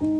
Hola, 0.00 0.18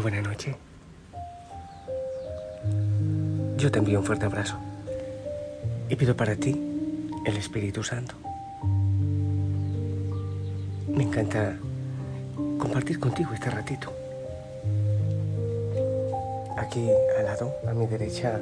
buena 0.00 0.22
noche. 0.22 0.56
Yo 3.58 3.70
te 3.70 3.78
envío 3.78 4.00
un 4.00 4.04
fuerte 4.04 4.26
abrazo 4.26 4.56
y 5.88 5.96
pido 5.96 6.16
para 6.16 6.36
ti 6.36 6.60
el 7.26 7.36
Espíritu 7.36 7.82
Santo. 7.82 8.25
Me 10.96 11.02
encanta 11.02 11.54
compartir 12.58 12.98
contigo 12.98 13.34
este 13.34 13.50
ratito. 13.50 13.92
Aquí 16.56 16.88
al 17.18 17.26
lado, 17.26 17.54
a 17.68 17.74
mi 17.74 17.86
derecha, 17.86 18.40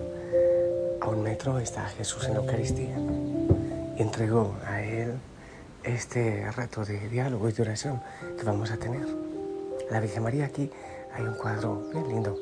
a 1.01 1.09
un 1.09 1.25
metro, 1.25 1.59
está 1.59 1.85
Jesús 1.89 2.25
en 2.29 2.35
la 2.35 2.39
Eucaristía 2.39 2.97
y 3.99 4.03
entrego 4.03 4.55
a 4.65 4.81
Él 4.83 5.15
este 5.83 6.49
rato 6.53 6.85
de 6.85 7.09
diálogo 7.09 7.49
y 7.49 7.53
de 7.53 7.63
oración 7.63 8.01
que 8.39 8.45
vamos 8.45 8.71
a 8.71 8.77
tener. 8.77 9.05
La 9.91 9.99
Virgen 9.99 10.23
María 10.23 10.45
aquí 10.47 10.71
hay 11.13 11.25
un 11.25 11.35
cuadro 11.35 11.83
lindo 12.09 12.39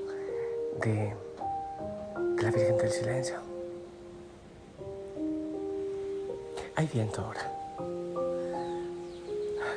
de, 0.82 1.14
la 2.42 2.50
Virgen 2.50 2.76
del 2.76 2.90
Silencio. 2.90 3.36
Hay 6.76 6.86
viento 6.92 7.22
ahora. 7.22 7.61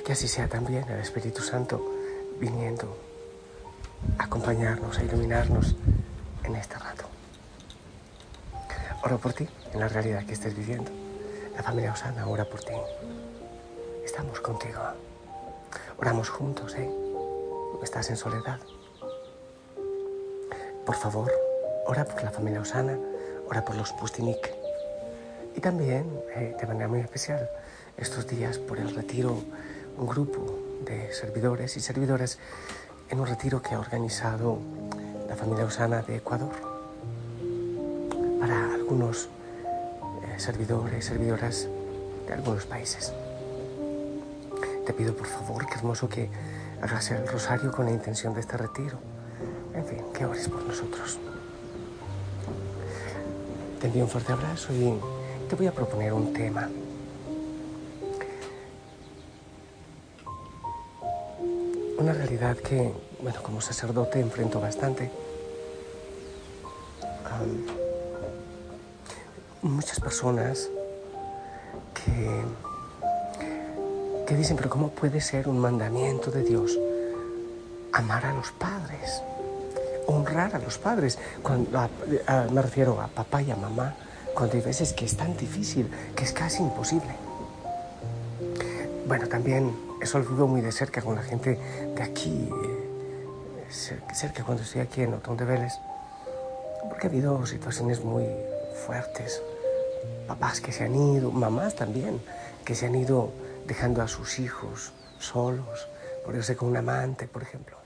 Que 0.06 0.14
así 0.14 0.28
sea 0.28 0.48
también 0.48 0.88
el 0.88 1.00
Espíritu 1.00 1.42
Santo 1.42 1.84
viniendo 2.40 2.96
a 4.20 4.26
acompañarnos, 4.26 5.00
a 5.00 5.04
iluminarnos 5.04 5.76
en 6.44 6.56
este 6.56 6.76
rato. 6.76 7.06
Oro 9.04 9.18
por 9.18 9.34
ti, 9.34 9.48
en 9.74 9.80
la 9.80 9.88
realidad 9.88 10.24
que 10.26 10.34
estés 10.34 10.56
viviendo. 10.56 10.92
La 11.56 11.64
familia 11.64 11.92
Osana 11.94 12.28
ora 12.28 12.46
por 12.46 12.60
ti. 12.60 12.74
Estamos 14.04 14.40
contigo. 14.42 14.80
Oramos 15.98 16.30
juntos, 16.30 16.76
¿eh? 16.76 16.90
Estás 17.82 18.10
en 18.10 18.18
soledad. 18.18 18.60
Por 20.86 20.96
favor, 20.96 21.32
ora 21.88 22.06
por 22.06 22.24
la 22.24 22.32
familia 22.32 22.62
Osana, 22.62 22.98
ora 23.50 23.66
por 23.66 23.76
los 23.76 23.92
Pustinik. 23.94 24.54
Y 25.56 25.62
también, 25.62 26.06
eh, 26.36 26.56
de 26.60 26.68
manera 26.68 26.88
muy 26.88 27.00
especial, 27.00 27.50
estos 27.98 28.28
días 28.28 28.60
por 28.60 28.78
el 28.78 28.94
retiro, 28.94 29.42
un 29.98 30.08
grupo 30.08 30.60
de 30.86 31.14
servidores 31.14 31.78
y 31.78 31.80
servidoras 31.80 32.38
en 33.10 33.20
un 33.20 33.28
retiro 33.28 33.62
que 33.62 33.76
ha 33.76 33.80
organizado 33.80 34.60
la 35.28 35.36
familia 35.36 35.66
Osana 35.66 36.02
de 36.02 36.18
Ecuador 36.18 36.52
para 38.40 38.74
algunos 38.74 39.30
eh, 40.24 40.40
servidores 40.40 41.06
servidoras 41.06 41.68
de 42.28 42.34
algunos 42.34 42.66
países. 42.66 43.14
Te 44.86 44.94
pido 44.94 45.16
por 45.16 45.28
favor, 45.28 45.66
qué 45.66 45.76
hermoso 45.76 46.10
que 46.10 46.30
hagas 46.82 47.12
el 47.12 47.28
rosario 47.28 47.72
con 47.72 47.86
la 47.86 47.92
intención 47.92 48.34
de 48.34 48.42
este 48.42 48.58
retiro 48.58 48.98
en 49.76 49.86
fin, 49.86 49.98
que 50.14 50.26
ores 50.26 50.48
por 50.48 50.64
nosotros. 50.64 51.20
Te 53.80 53.88
envío 53.88 54.04
un 54.04 54.10
fuerte 54.10 54.34
abrazo 54.34 54.74
y 54.74 54.98
te 55.50 55.56
voy 55.56 55.68
a 55.68 55.72
proponer 55.72 56.14
un 56.14 56.34
tema. 56.34 56.70
Una 61.98 62.14
realidad 62.14 62.58
que, 62.58 62.92
bueno, 63.22 63.42
como 63.42 63.62
sacerdote 63.62 64.20
enfrento 64.20 64.60
bastante. 64.60 65.12
muchas 69.62 70.00
personas 70.00 70.70
que, 71.94 72.42
que 74.26 74.36
dicen, 74.36 74.56
pero 74.56 74.70
¿cómo 74.70 74.90
puede 74.90 75.20
ser 75.20 75.50
un 75.50 75.60
mandamiento 75.60 76.32
de 76.32 76.44
Dios 76.44 76.78
amar 77.92 78.26
a 78.26 78.34
los 78.34 78.52
padres? 78.52 79.22
honrar 80.08 80.56
a 80.56 80.60
los 80.60 80.78
padres. 80.78 81.18
Cuando, 81.42 81.90
me 82.52 82.62
refiero 82.62 83.02
a 83.02 83.08
papá 83.08 83.42
y 83.42 83.52
a 83.52 83.56
mamá, 83.56 83.96
cuando 84.34 84.56
hay 84.56 84.62
veces 84.62 84.94
que 84.94 85.06
es 85.06 85.16
tan 85.16 85.36
difícil, 85.38 85.90
que 86.16 86.24
es 86.24 86.32
casi 86.32 86.62
imposible. 86.62 87.16
Bueno, 89.08 89.28
también 89.28 89.74
eso 90.02 90.20
lo 90.20 90.26
vivo 90.26 90.48
muy 90.48 90.62
de 90.62 90.72
cerca 90.72 91.02
con 91.02 91.16
la 91.16 91.24
gente 91.24 91.60
de 91.96 92.04
aquí, 92.04 92.50
eh, 92.64 93.70
cerca 94.14 94.44
cuando 94.44 94.64
estoy 94.64 94.82
aquí 94.82 95.02
en 95.02 95.14
Otón 95.14 95.38
de 95.38 95.46
Vélez, 95.46 95.74
porque 96.90 97.08
ha 97.08 97.10
habido 97.10 97.46
situaciones 97.46 98.04
muy 98.04 98.26
fuertes. 98.86 99.42
Papás 100.28 100.62
que 100.62 100.72
se 100.72 100.84
han 100.84 100.96
ido, 100.96 101.32
mamás 101.32 101.76
también, 101.76 102.22
que 102.64 102.76
se 102.76 102.88
han 102.88 102.96
ido 102.96 103.32
dejando 103.68 104.02
a 104.02 104.08
sus 104.08 104.40
hijos 104.40 104.94
solos, 105.20 105.88
por 106.24 106.36
irse 106.36 106.56
con 106.56 106.70
un 106.70 106.78
amante, 106.78 107.28
por 107.28 107.44
ejemplo 107.44 107.86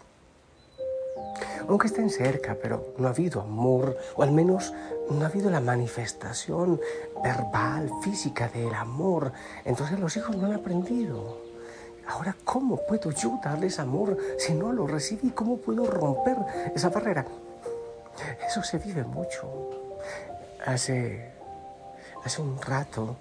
aunque 1.70 1.88
estén 1.88 2.10
cerca, 2.10 2.58
pero 2.60 2.94
no 2.98 3.08
ha 3.08 3.12
habido 3.12 3.42
amor, 3.42 3.96
o 4.16 4.24
al 4.24 4.32
menos 4.32 4.74
no 5.10 5.24
ha 5.24 5.28
habido 5.28 5.52
la 5.52 5.60
manifestación 5.60 6.82
verbal, 7.24 7.92
física 8.02 8.48
del 8.48 8.74
amor. 8.74 9.32
Entonces 9.66 10.00
los 10.00 10.18
hijos 10.18 10.36
no 10.36 10.48
han 10.48 10.54
aprendido. 10.54 11.49
Ahora, 12.10 12.36
¿cómo 12.44 12.78
puedo 12.88 13.12
yo 13.12 13.40
darles 13.44 13.78
amor 13.78 14.18
si 14.40 14.56
no 14.56 14.74
lo 14.74 14.88
recibí? 14.88 15.30
¿Cómo 15.30 15.58
puedo 15.58 15.86
romper 15.86 16.38
esa 16.76 16.90
barrera? 16.90 17.24
Eso 18.48 18.64
se 18.64 18.80
vive 18.80 19.04
mucho. 19.04 19.48
Hace, 20.66 21.30
hace 22.24 22.42
un 22.42 22.60
rato 22.60 23.16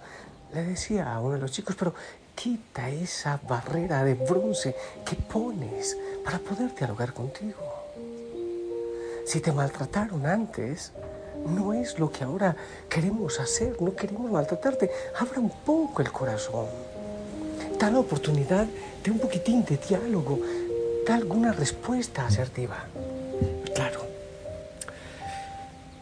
le 0.54 0.64
decía 0.64 1.12
a 1.12 1.20
uno 1.20 1.34
de 1.34 1.40
los 1.40 1.52
chicos, 1.52 1.76
pero 1.78 1.92
quita 2.34 2.88
esa 2.88 3.38
barrera 3.46 4.02
de 4.04 4.14
bronce 4.14 4.74
que 5.04 5.16
pones 5.16 5.94
para 6.24 6.38
poder 6.38 6.74
dialogar 6.74 7.12
contigo. 7.12 7.60
Si 9.26 9.40
te 9.40 9.52
maltrataron 9.52 10.24
antes, 10.24 10.92
no 11.46 11.74
es 11.74 11.98
lo 11.98 12.10
que 12.10 12.24
ahora 12.24 12.56
queremos 12.88 13.38
hacer, 13.38 13.80
no 13.82 13.94
queremos 13.94 14.30
maltratarte. 14.30 14.90
Abra 15.20 15.40
un 15.40 15.50
poco 15.50 16.00
el 16.00 16.10
corazón. 16.10 16.97
Da 17.78 17.90
la 17.90 18.00
oportunidad 18.00 18.66
de 19.04 19.10
un 19.10 19.18
poquitín 19.18 19.64
de 19.64 19.76
diálogo, 19.76 20.40
da 21.06 21.14
alguna 21.14 21.52
respuesta 21.52 22.26
asertiva. 22.26 22.86
Claro, 23.74 24.00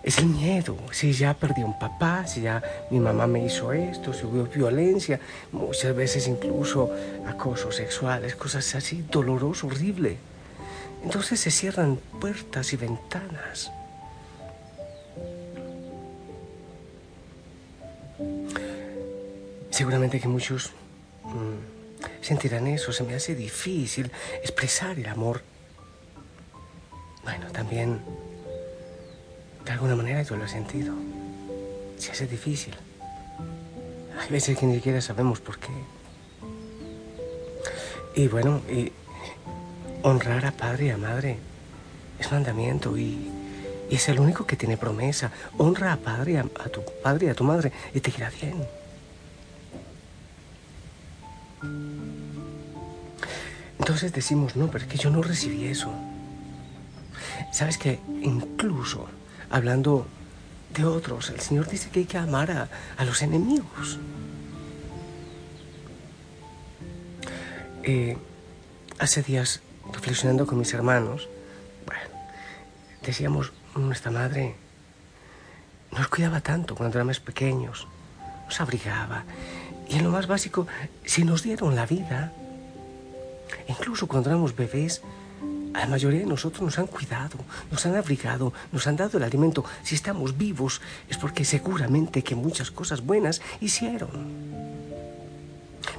es 0.03 0.19
el 0.19 0.27
miedo. 0.27 0.77
Si 0.93 1.13
ya 1.13 1.35
perdí 1.35 1.63
un 1.63 1.79
papá, 1.79 2.27
si 2.27 2.41
ya 2.43 2.63
mi 2.91 2.99
mamá 2.99 3.27
me 3.27 3.45
hizo 3.45 3.73
esto, 3.73 4.15
si 4.15 4.25
hubo 4.25 4.45
violencia, 4.45 5.21
muchas 5.53 5.95
veces 5.95 6.27
incluso 6.29 6.91
acoso 7.27 7.71
sexuales, 7.71 8.37
cosas 8.37 8.75
así, 8.75 9.05
doloroso, 9.11 9.67
horrible. 9.67 10.17
Entonces 11.05 11.41
se 11.41 11.51
cierran 11.51 11.99
puertas 12.21 12.73
y 12.73 12.77
ventanas. 12.77 13.71
Seguramente 19.71 20.21
que 20.21 20.29
muchos 20.29 20.73
sentirán 22.21 22.67
eso, 22.67 22.93
se 22.93 23.05
me 23.05 23.15
hace 23.15 23.35
difícil 23.35 24.11
expresar 24.43 24.99
el 24.99 25.07
amor. 25.07 25.43
Bueno, 27.25 27.51
también 27.53 28.01
de 29.65 29.73
alguna 29.73 29.97
manera 29.97 30.23
yo 30.23 30.37
lo 30.37 30.45
he 30.45 30.49
sentido. 30.49 30.95
Se 31.99 32.13
hace 32.13 32.27
difícil. 32.27 32.75
Hay 34.19 34.29
veces 34.31 34.57
que 34.59 34.67
ni 34.67 34.77
siquiera 34.77 35.01
sabemos 35.01 35.41
por 35.41 35.59
qué. 35.59 35.73
Y 38.15 38.29
bueno, 38.29 38.63
y 38.71 38.93
honrar 40.03 40.47
a 40.47 40.53
padre 40.53 40.87
y 40.87 40.91
a 40.91 40.97
madre 40.97 41.39
es 42.19 42.31
mandamiento 42.33 42.97
y, 42.97 43.31
es 43.91 44.09
el 44.09 44.19
único 44.19 44.47
que 44.47 44.57
tiene 44.57 44.77
promesa. 44.77 45.31
Honra 45.59 45.93
a 45.93 45.97
padre, 45.97 46.39
a, 46.39 46.41
a 46.43 46.69
tu 46.69 46.83
padre 47.03 47.27
y 47.27 47.29
a 47.29 47.35
tu 47.35 47.45
madre 47.45 47.71
y 47.95 48.01
te 48.01 48.11
irá 48.11 48.31
bien. 48.31 48.67
Entonces 53.79 54.13
decimos, 54.13 54.57
no, 54.57 54.69
pero 54.69 54.85
es 54.85 54.91
que 54.91 54.99
yo 54.99 55.11
no 55.11 55.23
recibí 55.23 55.67
eso. 55.67 55.91
Sabes 57.53 57.79
que 57.79 58.01
incluso 58.23 59.07
hablando 59.51 60.07
de 60.75 60.85
otros, 60.85 61.31
el 61.31 61.41
Señor 61.41 61.69
dice 61.69 61.89
que 61.91 62.01
hay 62.01 62.07
que 62.07 62.19
amar 62.19 62.51
a, 62.51 62.69
a 62.97 63.05
los 63.05 63.23
enemigos. 63.23 63.99
Eh, 67.85 68.19
hace 68.99 69.23
días 69.23 69.61
reflexionando 69.93 70.47
con 70.47 70.59
mis 70.59 70.75
hermanos, 70.75 71.29
decíamos, 73.03 73.53
nuestra 73.77 74.11
madre 74.11 74.57
nos 75.93 76.09
cuidaba 76.09 76.41
tanto 76.41 76.75
cuando 76.75 76.99
éramos 76.99 77.21
pequeños, 77.21 77.87
nos 78.45 78.61
abrigaba, 78.61 79.23
Y 79.89 79.97
en 79.97 80.05
lo 80.05 80.11
más 80.11 80.27
básico, 80.27 80.67
si 81.05 81.25
nos 81.25 81.43
dieron 81.43 81.77
la 81.77 81.87
vida, 81.87 82.33
incluso 83.69 84.07
cuando 84.07 84.31
éramos 84.31 84.57
bebés, 84.57 85.03
a 85.75 85.81
la 85.81 85.87
mayoría 85.87 86.21
de 86.21 86.27
nosotros 86.27 86.63
nos 86.63 86.79
han 86.79 86.87
cuidado, 86.87 87.37
nos 87.71 87.85
han 87.85 87.95
abrigado, 87.97 88.53
nos 88.73 88.87
han 88.87 88.97
dado 88.97 89.19
el 89.19 89.25
alimento. 89.25 89.65
Si 89.83 89.95
estamos 89.95 90.39
vivos 90.39 90.81
es 91.09 91.19
porque 91.19 91.45
seguramente 91.45 92.23
que 92.23 92.35
muchas 92.35 92.71
cosas 92.71 93.05
buenas 93.05 93.43
hicieron. 93.61 94.11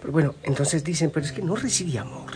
Pero 0.02 0.12
bueno, 0.12 0.36
entonces 0.44 0.84
dicen, 0.84 1.12
pero 1.14 1.26
es 1.26 1.32
que 1.32 1.44
no 1.44 1.56
recibí 1.56 1.98
amor. 1.98 2.32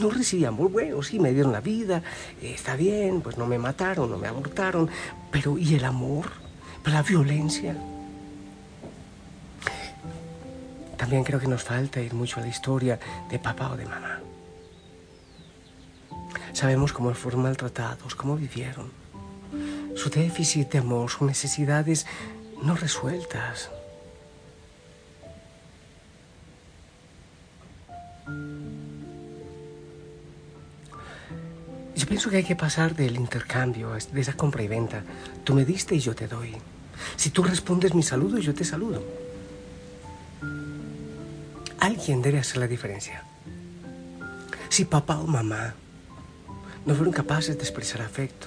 No 0.00 0.10
recibí 0.10 0.44
amor. 0.44 0.70
Bueno, 0.70 1.02
sí, 1.02 1.18
me 1.18 1.32
dieron 1.32 1.52
la 1.52 1.60
vida, 1.60 2.02
eh, 2.40 2.52
está 2.54 2.76
bien, 2.76 3.22
pues 3.22 3.36
no 3.38 3.46
me 3.46 3.58
mataron, 3.58 4.10
no 4.10 4.16
me 4.16 4.28
abortaron. 4.28 4.88
Pero 5.30 5.58
¿y 5.58 5.74
el 5.74 5.84
amor? 5.84 6.26
¿La 6.84 7.02
violencia? 7.02 7.76
También 11.06 11.22
creo 11.22 11.38
que 11.38 11.46
nos 11.46 11.62
falta 11.62 12.00
ir 12.00 12.14
mucho 12.14 12.40
a 12.40 12.42
la 12.42 12.48
historia 12.48 12.98
de 13.30 13.38
papá 13.38 13.70
o 13.70 13.76
de 13.76 13.86
mamá. 13.86 14.18
Sabemos 16.52 16.92
cómo 16.92 17.14
fueron 17.14 17.42
maltratados, 17.42 18.16
cómo 18.16 18.34
vivieron, 18.34 18.90
su 19.94 20.10
déficit 20.10 20.72
de 20.72 20.78
amor, 20.78 21.08
sus 21.08 21.22
necesidades 21.22 22.06
no 22.60 22.74
resueltas. 22.74 23.70
Yo 31.94 32.06
pienso 32.08 32.30
que 32.30 32.38
hay 32.38 32.44
que 32.44 32.56
pasar 32.56 32.96
del 32.96 33.14
intercambio, 33.14 33.92
de 33.92 34.20
esa 34.20 34.32
compra 34.32 34.64
y 34.64 34.66
venta. 34.66 35.04
Tú 35.44 35.54
me 35.54 35.64
diste 35.64 35.94
y 35.94 36.00
yo 36.00 36.16
te 36.16 36.26
doy. 36.26 36.56
Si 37.14 37.30
tú 37.30 37.44
respondes 37.44 37.94
mi 37.94 38.02
saludo, 38.02 38.38
yo 38.38 38.52
te 38.52 38.64
saludo. 38.64 39.25
Alguien 42.06 42.22
debe 42.22 42.38
hacer 42.38 42.58
la 42.58 42.68
diferencia. 42.68 43.24
Si 44.68 44.84
papá 44.84 45.18
o 45.18 45.26
mamá 45.26 45.74
no 46.86 46.94
fueron 46.94 47.12
capaces 47.12 47.58
de 47.58 47.64
expresar 47.64 48.00
afecto. 48.00 48.46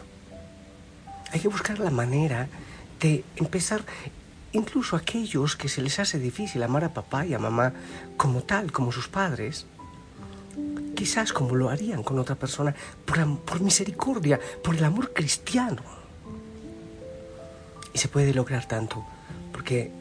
Hay 1.33 1.41
que 1.41 1.49
buscar 1.49 1.77
la 1.77 1.91
manera 1.91 2.47
de 3.01 3.25
empezar, 3.35 3.83
incluso 4.53 4.95
aquellos 4.95 5.57
que 5.57 5.67
se 5.67 5.81
les 5.81 5.99
hace 5.99 6.19
difícil 6.19 6.63
amar 6.63 6.85
a 6.85 6.93
papá 6.93 7.25
y 7.25 7.33
a 7.33 7.39
mamá 7.39 7.73
como 8.15 8.43
tal, 8.43 8.71
como 8.71 8.93
sus 8.93 9.09
padres, 9.09 9.65
quizás 10.95 11.33
como 11.33 11.53
lo 11.53 11.67
harían 11.67 12.01
con 12.01 12.17
otra 12.17 12.35
persona, 12.35 12.73
por, 13.03 13.19
por 13.39 13.59
misericordia, 13.59 14.39
por 14.63 14.77
el 14.77 14.85
amor 14.85 15.11
cristiano. 15.11 15.83
Y 17.93 17.97
se 17.97 18.07
puede 18.07 18.33
lograr 18.33 18.69
tanto, 18.69 19.05
porque 19.51 19.91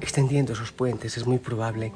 extendiendo 0.00 0.52
esos 0.52 0.72
puentes 0.72 1.16
es 1.16 1.26
muy 1.26 1.38
probable 1.38 1.92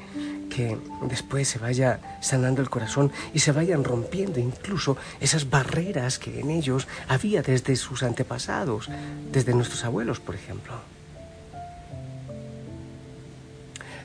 que 0.53 0.77
después 1.09 1.49
se 1.49 1.59
vaya 1.59 1.99
sanando 2.21 2.61
el 2.61 2.69
corazón 2.69 3.11
y 3.33 3.39
se 3.39 3.53
vayan 3.53 3.85
rompiendo 3.85 4.39
incluso 4.39 4.99
esas 5.19 5.49
barreras 5.49 6.19
que 6.19 6.41
en 6.41 6.51
ellos 6.51 6.87
había 7.09 7.41
desde 7.41 7.75
sus 7.75 8.03
antepasados, 8.03 8.91
desde 9.33 9.55
nuestros 9.55 9.83
abuelos, 9.85 10.21
por 10.21 10.35
ejemplo. 10.35 10.75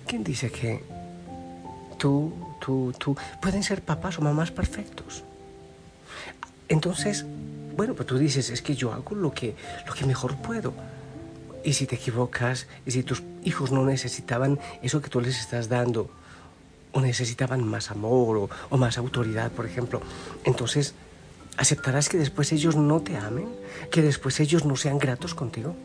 ¿Quién 0.07 0.23
dice 0.23 0.49
que 0.49 0.81
tú, 1.97 2.33
tú, 2.61 2.93
tú 2.97 3.17
pueden 3.41 3.61
ser 3.61 3.81
papás 3.81 4.17
o 4.17 4.21
mamás 4.21 4.49
perfectos? 4.49 5.23
Entonces, 6.69 7.25
bueno, 7.75 7.93
pues 7.93 8.07
tú 8.07 8.17
dices, 8.17 8.49
es 8.51 8.61
que 8.61 8.73
yo 8.73 8.93
hago 8.93 9.15
lo 9.15 9.33
que, 9.33 9.53
lo 9.85 9.93
que 9.93 10.05
mejor 10.05 10.37
puedo. 10.37 10.73
Y 11.65 11.73
si 11.73 11.87
te 11.87 11.95
equivocas, 11.95 12.67
y 12.85 12.91
si 12.91 13.03
tus 13.03 13.21
hijos 13.43 13.71
no 13.73 13.83
necesitaban 13.83 14.59
eso 14.81 15.01
que 15.01 15.09
tú 15.09 15.19
les 15.19 15.37
estás 15.37 15.67
dando, 15.67 16.09
o 16.97 17.01
necesitaban 17.01 17.63
más 17.63 17.91
amor 17.91 18.49
o, 18.71 18.77
más 18.77 18.97
autoridad, 18.97 19.51
por 19.51 19.67
ejemplo. 19.67 20.01
Entonces, 20.43 20.95
¿aceptarás 21.55 22.09
que 22.09 22.17
después 22.17 22.51
ellos 22.51 22.75
no 22.75 23.01
te 23.01 23.15
amen? 23.15 23.49
¿Que 23.91 24.01
después 24.01 24.39
ellos 24.39 24.65
no 24.65 24.75
sean 24.75 24.97
gratos 24.97 25.35
contigo? 25.35 25.75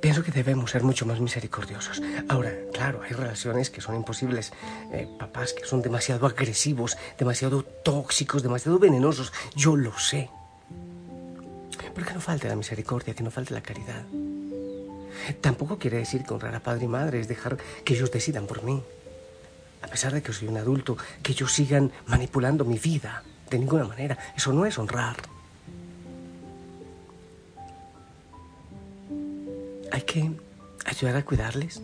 Pienso 0.00 0.22
que 0.22 0.32
debemos 0.32 0.70
ser 0.70 0.82
mucho 0.84 1.04
más 1.04 1.20
misericordiosos. 1.20 2.00
Ahora, 2.26 2.50
claro, 2.72 3.02
hay 3.02 3.12
relaciones 3.12 3.68
que 3.68 3.82
son 3.82 3.94
imposibles. 3.94 4.54
Eh, 4.90 5.06
papás 5.18 5.52
que 5.52 5.66
son 5.66 5.82
demasiado 5.82 6.26
agresivos, 6.26 6.96
demasiado 7.18 7.62
tóxicos, 7.62 8.42
demasiado 8.42 8.78
venenosos. 8.78 9.34
Yo 9.54 9.76
lo 9.76 9.98
sé. 9.98 10.30
Pero 11.94 12.06
que 12.06 12.14
no 12.14 12.20
falte 12.20 12.48
la 12.48 12.56
misericordia, 12.56 13.14
que 13.14 13.22
no 13.22 13.30
falte 13.30 13.54
la 13.54 13.62
caridad. 13.62 14.04
Tampoco 15.40 15.78
quiere 15.78 15.98
decir 15.98 16.24
que 16.24 16.34
honrar 16.34 16.54
a 16.54 16.60
padre 16.60 16.84
y 16.84 16.88
madre 16.88 17.20
es 17.20 17.28
dejar 17.28 17.56
que 17.84 17.94
ellos 17.94 18.10
decidan 18.10 18.46
por 18.46 18.62
mí. 18.62 18.82
A 19.82 19.86
pesar 19.86 20.12
de 20.12 20.22
que 20.22 20.32
soy 20.32 20.48
un 20.48 20.56
adulto, 20.56 20.96
que 21.22 21.32
ellos 21.32 21.52
sigan 21.52 21.92
manipulando 22.06 22.64
mi 22.64 22.78
vida. 22.78 23.22
De 23.48 23.58
ninguna 23.58 23.84
manera. 23.84 24.18
Eso 24.36 24.52
no 24.52 24.66
es 24.66 24.78
honrar. 24.78 25.16
Hay 29.92 30.02
que 30.02 30.32
ayudar 30.86 31.16
a 31.16 31.24
cuidarles. 31.24 31.80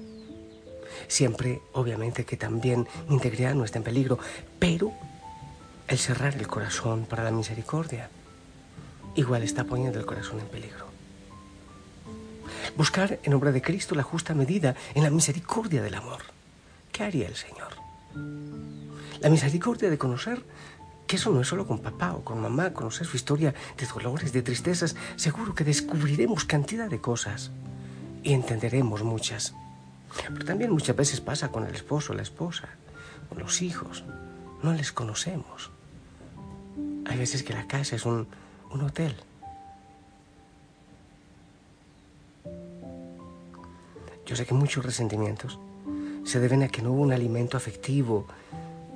Siempre, 1.06 1.60
obviamente, 1.72 2.24
que 2.24 2.36
también 2.36 2.88
mi 3.08 3.14
integridad 3.14 3.54
no 3.54 3.64
esté 3.64 3.78
en 3.78 3.84
peligro, 3.84 4.18
pero 4.58 4.92
el 5.86 5.98
cerrar 5.98 6.34
el 6.34 6.46
corazón 6.48 7.04
para 7.04 7.22
la 7.22 7.30
misericordia 7.30 8.10
igual 9.14 9.42
está 9.42 9.64
poniendo 9.64 9.98
el 9.98 10.06
corazón 10.06 10.40
en 10.40 10.46
peligro. 10.46 10.86
Buscar 12.76 13.18
en 13.22 13.34
obra 13.34 13.52
de 13.52 13.62
Cristo 13.62 13.94
la 13.94 14.02
justa 14.02 14.34
medida 14.34 14.74
en 14.94 15.02
la 15.02 15.10
misericordia 15.10 15.82
del 15.82 15.94
amor. 15.94 16.20
¿Qué 16.92 17.04
haría 17.04 17.28
el 17.28 17.36
Señor? 17.36 17.72
La 19.20 19.30
misericordia 19.30 19.90
de 19.90 19.98
conocer 19.98 20.42
que 21.06 21.16
eso 21.16 21.30
no 21.30 21.40
es 21.40 21.48
solo 21.48 21.66
con 21.66 21.80
papá 21.80 22.12
o 22.12 22.22
con 22.22 22.40
mamá, 22.40 22.72
conocer 22.72 23.06
su 23.06 23.16
historia 23.16 23.52
de 23.76 23.86
dolores, 23.86 24.32
de 24.32 24.42
tristezas, 24.42 24.94
seguro 25.16 25.54
que 25.54 25.64
descubriremos 25.64 26.44
cantidad 26.44 26.88
de 26.88 27.00
cosas 27.00 27.50
y 28.22 28.32
entenderemos 28.32 29.02
muchas. 29.02 29.54
Pero 30.28 30.44
también 30.44 30.70
muchas 30.70 30.94
veces 30.94 31.20
pasa 31.20 31.48
con 31.48 31.66
el 31.66 31.74
esposo, 31.74 32.14
la 32.14 32.22
esposa, 32.22 32.68
con 33.28 33.38
los 33.38 33.60
hijos. 33.62 34.04
No 34.62 34.72
les 34.72 34.92
conocemos. 34.92 35.70
Hay 37.06 37.18
veces 37.18 37.42
que 37.42 37.54
la 37.54 37.66
casa 37.66 37.96
es 37.96 38.06
un 38.06 38.28
un 38.70 38.82
hotel. 38.82 39.14
Yo 44.26 44.36
sé 44.36 44.46
que 44.46 44.54
muchos 44.54 44.84
resentimientos 44.84 45.58
se 46.24 46.38
deben 46.38 46.62
a 46.62 46.68
que 46.68 46.82
no 46.82 46.92
hubo 46.92 47.02
un 47.02 47.12
alimento 47.12 47.56
afectivo, 47.56 48.26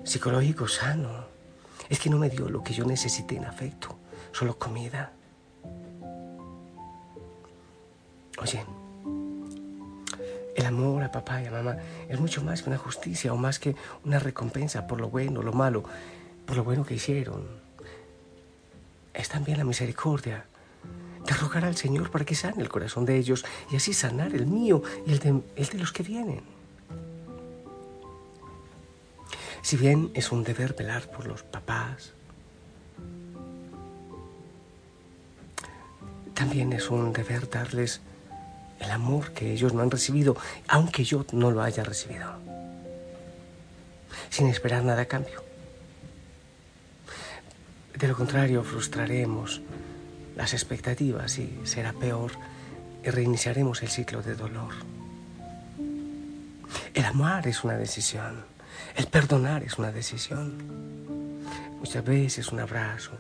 psicológico 0.05 0.69
sano. 0.69 1.27
Es 1.89 1.99
que 1.99 2.09
no 2.09 2.19
me 2.19 2.31
dio 2.31 2.49
lo 2.49 2.63
que 2.63 2.73
yo 2.73 2.85
necesité 2.85 3.37
en 3.37 3.45
afecto, 3.45 3.97
solo 4.33 4.59
comida. 4.59 5.13
Oye, 8.41 8.65
el 10.55 10.67
amor 10.67 11.03
a 11.03 11.11
papá 11.11 11.43
y 11.43 11.47
a 11.47 11.51
mamá 11.51 11.77
es 12.09 12.21
mucho 12.21 12.43
más 12.43 12.63
que 12.63 12.71
una 12.71 12.79
justicia 12.79 13.33
o 13.33 13.37
más 13.37 13.59
que 13.59 13.75
una 14.05 14.19
recompensa 14.19 14.87
por 14.87 15.01
lo 15.01 15.11
bueno, 15.11 15.43
lo 15.43 15.53
malo, 15.53 15.83
por 16.47 16.57
lo 16.57 16.65
bueno 16.65 16.85
que 16.85 16.95
hicieron, 16.95 17.64
es 19.15 19.29
también 19.29 19.59
la 19.59 19.65
misericordia 19.65 20.45
de 21.25 21.33
rogar 21.35 21.65
al 21.65 21.77
Señor 21.77 22.11
para 22.11 22.25
que 22.25 22.35
sane 22.35 22.63
el 22.63 22.69
corazón 22.69 23.07
de 23.07 23.17
ellos 23.17 23.45
y 23.71 23.77
así 23.77 23.95
sanar 23.95 24.35
el 24.35 24.47
mío 24.47 24.83
y 25.07 25.13
el 25.13 25.19
de, 25.21 25.41
el 25.57 25.67
de 25.67 25.79
los 25.79 25.93
que 25.93 26.03
vienen. 26.03 26.43
Si 29.63 29.77
bien 29.79 30.11
es 30.13 30.31
un 30.31 30.45
deber 30.45 30.75
velar 30.75 31.11
por 31.11 31.27
los 31.27 31.43
papás, 31.43 32.13
también 36.35 36.73
es 36.75 36.91
un 36.91 37.13
deber 37.13 37.49
darles 37.49 38.01
el 38.81 38.91
amor 38.91 39.33
que 39.33 39.53
ellos 39.53 39.73
no 39.73 39.81
han 39.81 39.91
recibido, 39.91 40.37
aunque 40.69 41.05
yo 41.05 41.25
no 41.33 41.51
lo 41.51 41.63
haya 41.63 41.83
recibido, 41.85 42.35
sin 44.29 44.49
esperar 44.49 44.85
nada 44.85 45.03
a 45.03 45.07
cambio. 45.07 45.54
De 47.97 48.09
lo 48.09 48.17
contrario, 48.17 48.65
frustraremos 48.65 49.63
las 50.37 50.53
expectativas 50.53 51.39
y 51.39 51.61
será 51.65 51.93
peor 51.93 52.33
y 53.05 53.11
reiniciaremos 53.11 53.83
el 53.83 53.89
ciclo 53.89 54.23
de 54.23 54.35
dolor. 54.35 54.75
El 56.93 57.05
amar 57.05 57.47
es 57.47 57.63
una 57.63 57.77
decisión, 57.77 58.45
el 58.97 59.07
perdonar 59.07 59.63
es 59.63 59.79
una 59.79 59.93
decisión. 59.93 60.55
Muchas 61.79 62.05
veces 62.05 62.51
un 62.51 62.61
abrazo, 62.61 63.13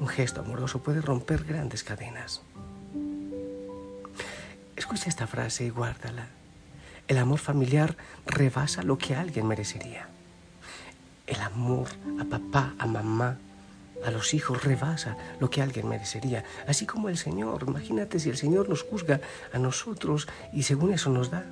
un 0.00 0.08
gesto 0.08 0.40
amoroso 0.40 0.82
puede 0.82 1.00
romper 1.00 1.44
grandes 1.44 1.84
cadenas. 1.84 2.42
Escucha 4.74 5.08
esta 5.08 5.26
frase 5.26 5.66
y 5.66 5.70
guárdala. 5.70 6.26
El 7.06 7.18
amor 7.18 7.38
familiar 7.38 7.96
rebasa 8.26 8.82
lo 8.82 8.98
que 8.98 9.14
alguien 9.14 9.46
merecería. 9.46 10.08
El 11.26 11.40
amor 11.42 11.88
a 12.18 12.24
papá, 12.24 12.74
a 12.78 12.86
mamá, 12.86 13.36
a 14.04 14.10
los 14.10 14.34
hijos 14.34 14.64
rebasa 14.64 15.16
lo 15.40 15.50
que 15.50 15.62
alguien 15.62 15.88
merecería, 15.88 16.44
así 16.66 16.86
como 16.86 17.08
el 17.08 17.18
Señor. 17.18 17.64
Imagínate 17.66 18.18
si 18.18 18.30
el 18.30 18.36
Señor 18.36 18.68
nos 18.68 18.82
juzga 18.82 19.20
a 19.52 19.58
nosotros 19.58 20.28
y 20.52 20.62
según 20.62 20.92
eso 20.92 21.10
nos 21.10 21.30
da. 21.30 21.44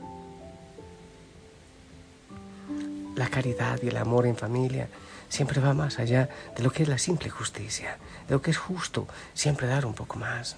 La 3.17 3.28
caridad 3.28 3.81
y 3.83 3.88
el 3.88 3.97
amor 3.97 4.26
en 4.26 4.37
familia 4.37 4.88
siempre 5.28 5.61
va 5.61 5.75
más 5.75 5.99
allá 5.99 6.28
de 6.57 6.62
lo 6.62 6.71
que 6.71 6.85
es 6.85 6.88
la 6.88 6.99
simple 6.99 7.31
justicia, 7.31 7.99
de 8.28 8.35
lo 8.35 8.43
que 8.43 8.50
es 8.50 8.59
justo, 8.59 9.07
siempre 9.35 9.67
dar 9.67 9.87
un 9.87 9.95
poco 9.95 10.19
más. 10.19 10.57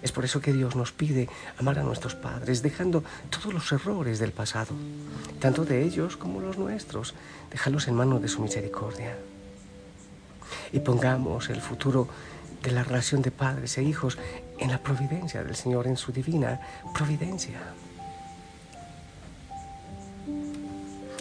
Es 0.00 0.12
por 0.12 0.24
eso 0.24 0.40
que 0.40 0.52
Dios 0.52 0.76
nos 0.76 0.92
pide 0.92 1.28
amar 1.58 1.78
a 1.78 1.82
nuestros 1.82 2.14
padres, 2.14 2.62
dejando 2.62 3.02
todos 3.30 3.52
los 3.52 3.72
errores 3.72 4.20
del 4.20 4.30
pasado, 4.30 4.74
tanto 5.40 5.64
de 5.64 5.82
ellos 5.82 6.16
como 6.16 6.40
los 6.40 6.56
nuestros, 6.56 7.14
dejarlos 7.50 7.88
en 7.88 7.94
manos 7.94 8.22
de 8.22 8.28
su 8.28 8.40
misericordia. 8.40 9.16
Y 10.72 10.80
pongamos 10.80 11.50
el 11.50 11.60
futuro 11.60 12.08
de 12.62 12.72
la 12.72 12.82
relación 12.82 13.22
de 13.22 13.30
padres 13.30 13.78
e 13.78 13.82
hijos 13.82 14.18
en 14.58 14.70
la 14.70 14.78
providencia 14.82 15.42
del 15.44 15.54
Señor, 15.54 15.86
en 15.86 15.96
su 15.96 16.12
divina 16.12 16.60
providencia. 16.94 17.58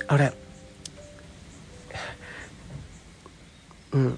Ahora, 0.07 0.33
mm, 3.91 4.13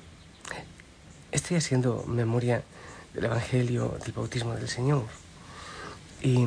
estoy 1.32 1.58
haciendo 1.58 2.06
memoria 2.08 2.63
del 3.13 3.25
Evangelio 3.25 3.98
del 4.04 4.13
bautismo 4.13 4.54
del 4.56 4.70
Señor. 4.70 5.06
Y 6.22 6.46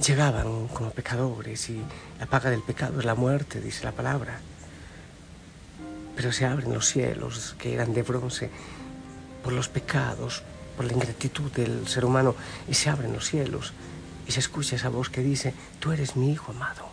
llegaban 0.00 0.68
como 0.68 0.90
pecadores 0.90 1.70
y 1.70 1.82
la 2.18 2.26
paga 2.26 2.50
del 2.50 2.62
pecado 2.62 3.00
es 3.00 3.04
la 3.04 3.14
muerte, 3.14 3.60
dice 3.60 3.84
la 3.84 3.92
palabra. 3.92 4.40
Pero 6.16 6.32
se 6.32 6.46
abren 6.46 6.72
los 6.72 6.88
cielos 6.88 7.54
que 7.58 7.74
eran 7.74 7.94
de 7.94 8.02
bronce 8.02 8.50
por 9.44 9.52
los 9.52 9.68
pecados, 9.68 10.42
por 10.76 10.86
la 10.86 10.92
ingratitud 10.92 11.52
del 11.52 11.86
ser 11.86 12.04
humano, 12.04 12.34
y 12.68 12.74
se 12.74 12.90
abren 12.90 13.12
los 13.12 13.26
cielos 13.26 13.72
y 14.26 14.32
se 14.32 14.40
escucha 14.40 14.76
esa 14.76 14.88
voz 14.88 15.08
que 15.08 15.22
dice, 15.22 15.54
tú 15.78 15.92
eres 15.92 16.16
mi 16.16 16.32
hijo 16.32 16.50
amado, 16.50 16.88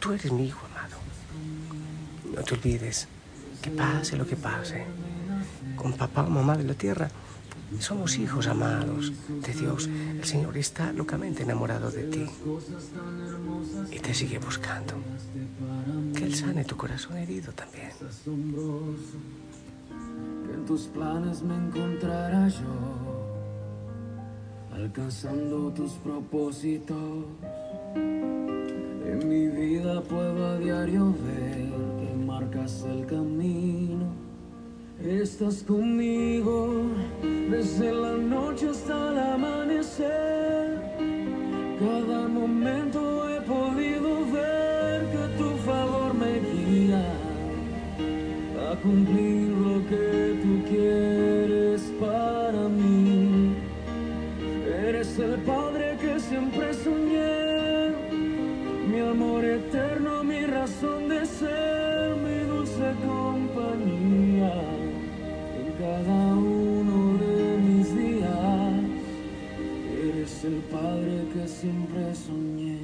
tú 0.00 0.12
eres 0.12 0.32
mi 0.32 0.46
hijo 0.46 0.66
amado. 0.66 0.96
No 2.34 2.42
te 2.42 2.54
olvides 2.54 3.06
que 3.62 3.70
pase 3.70 4.16
lo 4.16 4.26
que 4.26 4.36
pase 4.36 4.84
con 5.76 5.92
papá 5.92 6.22
o 6.22 6.30
mamá 6.30 6.56
de 6.56 6.64
la 6.64 6.74
tierra. 6.74 7.08
Somos 7.80 8.16
hijos 8.16 8.46
amados 8.46 9.12
de 9.28 9.52
Dios. 9.52 9.86
El 9.86 10.24
Señor 10.24 10.56
está 10.56 10.92
locamente 10.92 11.42
enamorado 11.42 11.90
de 11.90 12.04
ti 12.04 12.26
y 13.90 13.98
te 13.98 14.14
sigue 14.14 14.38
buscando. 14.38 14.94
Él 16.26 16.34
sane 16.34 16.64
tu 16.64 16.76
corazón 16.76 17.16
herido 17.18 17.52
también. 17.52 17.90
Que 20.44 20.52
en 20.54 20.64
tus 20.66 20.82
planes 20.88 21.42
me 21.42 21.54
encontrará 21.54 22.48
yo, 22.48 22.74
alcanzando 24.74 25.72
tus 25.72 25.92
propósitos. 25.92 27.24
En 27.94 29.28
mi 29.28 29.46
vida 29.46 30.02
puedo 30.02 30.46
a 30.46 30.58
diario 30.58 31.14
ver 31.24 31.70
que 32.00 32.12
marcas 32.26 32.84
el 32.90 33.06
camino 33.06 34.26
Estás 35.00 35.62
conmigo 35.62 36.86
desde 37.50 37.92
la 37.92 38.16
noche 38.16 38.70
hasta 38.70 39.12
el 39.12 39.18
amanecer. 39.18 40.80
Cada 41.78 42.26
momento 42.26 43.05
cumplir 48.86 49.48
lo 49.66 49.76
que 49.90 50.38
tú 50.42 50.52
quieres 50.70 51.82
para 52.00 52.68
mí. 52.68 53.54
Eres 54.86 55.18
el 55.18 55.36
Padre 55.40 55.96
que 56.00 56.20
siempre 56.20 56.72
soñé, 56.74 57.90
mi 58.90 59.00
amor 59.00 59.44
eterno, 59.44 60.22
mi 60.22 60.42
razón 60.46 61.08
de 61.08 61.26
ser, 61.26 62.16
mi 62.24 62.38
dulce 62.52 62.88
compañía 63.06 64.54
cada 65.78 66.20
uno 66.36 67.18
de 67.24 67.58
mis 67.66 67.88
días. 68.02 68.84
Eres 70.08 70.44
el 70.44 70.58
Padre 70.76 71.16
que 71.34 71.48
siempre 71.48 72.14
soñé. 72.14 72.75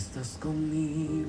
Estás 0.00 0.38
conmigo 0.40 1.28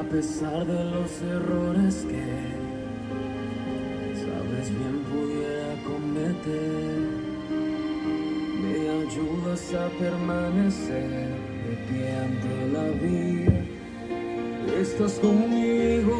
a 0.00 0.02
pesar 0.10 0.66
de 0.66 0.84
los 0.94 1.22
errores 1.22 1.94
que 2.10 2.26
sabes 4.24 4.68
bien 4.70 4.96
pudiera 5.08 5.70
cometer 5.84 7.04
ayudas 9.06 9.62
a 9.74 9.88
permanecer 9.96 11.08
de 11.64 11.74
pie 11.86 12.16
ante 12.26 12.54
la 12.76 12.88
vida. 13.04 13.60
Estás 14.80 15.12
conmigo 15.20 16.16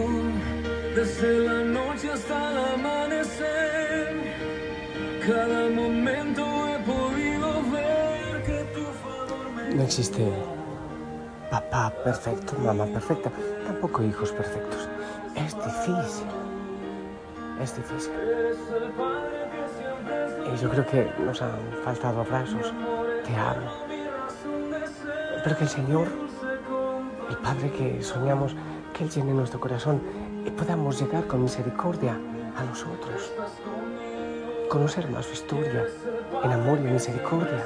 desde 0.94 1.40
la 1.40 1.64
noche 1.64 2.12
hasta 2.12 2.52
el 2.52 2.58
amanecer. 2.74 4.12
Cada 5.26 5.70
momento 5.70 6.42
he 6.68 6.78
podido 6.84 7.48
ver 7.72 8.44
que 8.44 8.58
tu 8.74 8.84
favor 9.02 9.44
me. 9.56 9.74
No 9.74 9.82
existe 9.82 10.22
papá 11.54 11.92
perfecto, 12.02 12.56
mamá 12.58 12.84
perfecta, 12.87 13.30
tampoco 13.64 14.02
hijos 14.02 14.32
perfectos. 14.32 14.88
Es 15.37 15.54
difícil. 15.54 16.26
Es 17.62 17.76
difícil. 17.76 18.12
Y 20.52 20.56
yo 20.61 20.68
creo 20.68 20.84
que 20.87 21.12
nos 21.25 21.40
han 21.42 21.52
faltado 21.84 22.23
abrazos, 22.23 22.73
te 23.25 23.37
amo. 23.37 23.70
Pero 25.44 25.56
que 25.56 25.62
el 25.62 25.68
Señor, 25.68 26.08
el 27.30 27.37
Padre 27.37 27.70
que 27.70 28.02
soñamos, 28.02 28.56
que 28.92 29.04
Él 29.04 29.11
llene 29.11 29.32
nuestro 29.32 29.61
corazón 29.61 30.02
y 30.44 30.50
podamos 30.50 31.00
llegar 31.00 31.25
con 31.28 31.42
misericordia 31.42 32.18
a 32.56 32.64
nosotros. 32.64 33.32
Conocer 34.68 35.08
más 35.08 35.26
su 35.26 35.34
historia 35.34 35.84
en 36.42 36.50
amor 36.50 36.78
y 36.80 36.88
misericordia. 36.90 37.64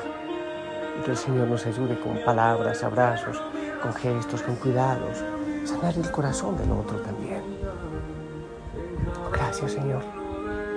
Y 0.98 1.04
que 1.04 1.12
el 1.12 1.16
Señor 1.16 1.48
nos 1.48 1.64
ayude 1.64 1.98
con 2.00 2.18
palabras, 2.24 2.82
abrazos, 2.82 3.40
con 3.80 3.92
gestos, 3.94 4.42
con 4.42 4.56
cuidados, 4.56 5.24
sanar 5.64 5.96
el 5.96 6.10
corazón 6.10 6.56
del 6.56 6.70
otro 6.72 6.98
también. 7.00 7.42
Gracias 9.32 9.72
Señor 9.72 10.02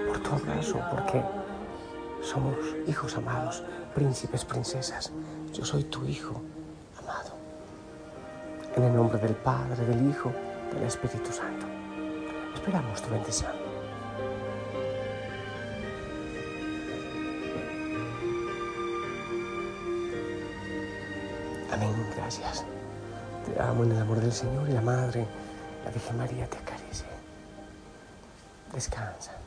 por 0.07 0.19
tu 0.19 0.31
abrazo, 0.31 0.79
porque 0.91 1.23
somos 2.21 2.55
hijos 2.87 3.15
amados, 3.17 3.63
príncipes, 3.95 4.45
princesas. 4.45 5.11
Yo 5.53 5.65
soy 5.65 5.83
tu 5.85 6.05
hijo 6.05 6.41
amado. 7.01 7.31
En 8.75 8.83
el 8.83 8.95
nombre 8.95 9.19
del 9.19 9.35
Padre, 9.35 9.85
del 9.85 10.09
Hijo, 10.09 10.31
del 10.73 10.83
Espíritu 10.83 11.31
Santo. 11.31 11.65
Esperamos 12.53 13.01
tu 13.01 13.09
bendición. 13.09 13.51
Amén, 21.71 22.09
gracias. 22.15 22.65
Amo 23.59 23.83
en 23.83 23.91
el 23.91 24.01
amor 24.01 24.19
del 24.19 24.31
Señor 24.31 24.69
y 24.69 24.73
la 24.73 24.81
Madre, 24.81 25.25
la 25.83 25.91
Virgen 25.91 26.17
María 26.17 26.47
te 26.47 26.57
acaricia. 26.57 27.07
Descansa. 28.73 29.40